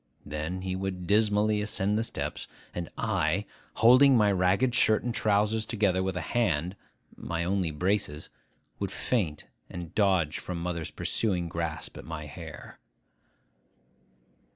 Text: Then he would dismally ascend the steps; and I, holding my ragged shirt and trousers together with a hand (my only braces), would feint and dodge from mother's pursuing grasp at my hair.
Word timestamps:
Then 0.25 0.63
he 0.63 0.75
would 0.75 1.05
dismally 1.05 1.61
ascend 1.61 1.95
the 1.95 2.01
steps; 2.03 2.47
and 2.73 2.89
I, 2.97 3.45
holding 3.75 4.17
my 4.17 4.31
ragged 4.31 4.73
shirt 4.73 5.03
and 5.03 5.13
trousers 5.13 5.63
together 5.63 6.01
with 6.01 6.17
a 6.17 6.21
hand 6.21 6.75
(my 7.15 7.43
only 7.43 7.69
braces), 7.69 8.31
would 8.79 8.89
feint 8.91 9.45
and 9.69 9.93
dodge 9.93 10.39
from 10.39 10.59
mother's 10.59 10.89
pursuing 10.89 11.47
grasp 11.47 11.97
at 11.99 12.03
my 12.05 12.25
hair. 12.25 12.79